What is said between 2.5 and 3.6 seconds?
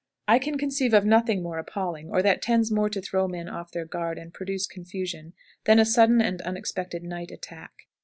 more to throw men